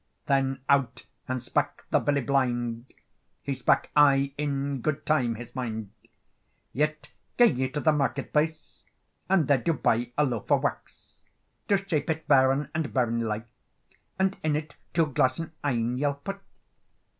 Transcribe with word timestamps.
Then 0.25 0.61
out 0.67 1.05
and 1.27 1.39
spak 1.39 1.85
the 1.91 1.99
Billy 1.99 2.21
Blind, 2.21 2.87
He 3.43 3.51
spak 3.53 3.91
aye 3.95 4.33
in 4.35 4.81
good 4.81 5.05
time 5.05 5.35
[his 5.35 5.53
mind]:— 5.53 5.91
"Yet 6.73 7.11
gae 7.37 7.45
ye 7.53 7.69
to 7.69 7.79
the 7.79 7.91
market 7.91 8.33
place, 8.33 8.81
And 9.29 9.47
there 9.47 9.59
do 9.59 9.73
buy 9.73 10.11
a 10.17 10.25
loaf 10.25 10.51
of 10.51 10.63
wace; 10.63 11.21
Do 11.67 11.77
shape 11.77 12.09
it 12.09 12.27
bairn 12.27 12.71
and 12.73 12.91
bairnly 12.91 13.27
like, 13.27 13.45
And 14.17 14.35
in 14.41 14.55
it 14.55 14.75
two 14.95 15.05
glassen 15.05 15.51
een 15.63 15.99
you'll 15.99 16.15
put. 16.15 16.41